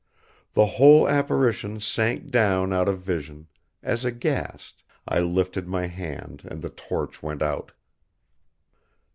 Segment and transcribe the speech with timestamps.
[0.53, 3.45] The whole apparition sank down out of vision,
[3.83, 7.71] as aghast, I lifted my hand and the torch went out.